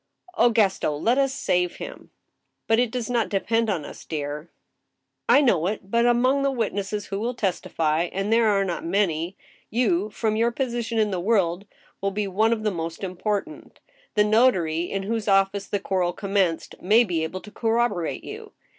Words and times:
Oh, 0.35 0.49
Gaston 0.49 0.89
I 0.89 0.93
let 0.93 1.19
us 1.19 1.31
save 1.31 1.75
him!"" 1.75 2.09
But 2.67 2.79
it 2.79 2.89
does 2.89 3.07
not 3.07 3.29
depend 3.29 3.69
on 3.69 3.85
us, 3.85 4.03
dear."" 4.03 4.49
I 5.29 5.41
know 5.41 5.67
it; 5.67 5.91
but 5.91 6.07
among 6.07 6.41
the 6.41 6.49
witnesses 6.49 7.05
who 7.05 7.19
will 7.19 7.35
testify 7.35 8.09
(and 8.11 8.33
there 8.33 8.47
are 8.47 8.65
not 8.65 8.83
many), 8.83 9.37
you, 9.69 10.09
from 10.09 10.35
your 10.35 10.49
position 10.49 10.97
in 10.97 11.11
the 11.11 11.19
world, 11.19 11.67
will 12.01 12.09
be 12.09 12.25
one 12.27 12.51
of 12.51 12.63
the 12.63 12.71
most 12.71 13.03
important 13.03 13.79
The 14.15 14.23
notary, 14.23 14.85
in 14.89 15.03
whose 15.03 15.27
office 15.27 15.67
the 15.67 15.79
quarrel 15.79 16.13
com 16.13 16.33
menced, 16.33 16.81
may 16.81 17.03
be 17.03 17.21
able 17.23 17.41
to 17.41 17.51
corroborate 17.51 18.23
you. 18.23 18.53